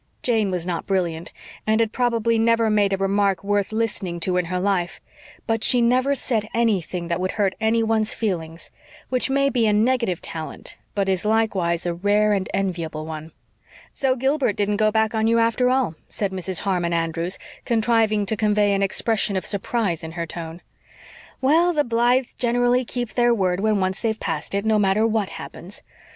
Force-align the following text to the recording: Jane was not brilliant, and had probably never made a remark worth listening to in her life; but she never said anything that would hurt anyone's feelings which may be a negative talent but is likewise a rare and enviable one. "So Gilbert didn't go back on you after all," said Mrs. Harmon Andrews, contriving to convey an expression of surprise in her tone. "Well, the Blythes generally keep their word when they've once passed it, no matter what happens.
Jane 0.23 0.49
was 0.49 0.65
not 0.65 0.87
brilliant, 0.87 1.31
and 1.67 1.79
had 1.79 1.91
probably 1.91 2.39
never 2.39 2.71
made 2.71 2.91
a 2.91 2.97
remark 2.97 3.43
worth 3.43 3.71
listening 3.71 4.19
to 4.21 4.35
in 4.37 4.45
her 4.45 4.59
life; 4.59 4.99
but 5.45 5.63
she 5.63 5.79
never 5.79 6.15
said 6.15 6.49
anything 6.55 7.07
that 7.07 7.19
would 7.19 7.33
hurt 7.33 7.53
anyone's 7.61 8.15
feelings 8.15 8.71
which 9.09 9.29
may 9.29 9.47
be 9.47 9.67
a 9.67 9.73
negative 9.73 10.19
talent 10.19 10.75
but 10.95 11.07
is 11.07 11.23
likewise 11.23 11.85
a 11.85 11.93
rare 11.93 12.33
and 12.33 12.49
enviable 12.51 13.05
one. 13.05 13.31
"So 13.93 14.15
Gilbert 14.15 14.53
didn't 14.55 14.77
go 14.77 14.89
back 14.89 15.13
on 15.13 15.27
you 15.27 15.37
after 15.37 15.69
all," 15.69 15.93
said 16.09 16.31
Mrs. 16.31 16.61
Harmon 16.61 16.93
Andrews, 16.93 17.37
contriving 17.63 18.25
to 18.25 18.35
convey 18.35 18.73
an 18.73 18.81
expression 18.81 19.35
of 19.35 19.45
surprise 19.45 20.03
in 20.03 20.13
her 20.13 20.25
tone. 20.25 20.63
"Well, 21.41 21.73
the 21.73 21.83
Blythes 21.83 22.33
generally 22.33 22.83
keep 22.85 23.13
their 23.13 23.35
word 23.35 23.59
when 23.59 23.75
they've 23.75 23.81
once 23.81 24.05
passed 24.19 24.55
it, 24.55 24.65
no 24.65 24.79
matter 24.79 25.05
what 25.05 25.29
happens. 25.29 25.83